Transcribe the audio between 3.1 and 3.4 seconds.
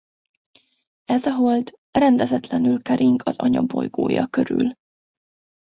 az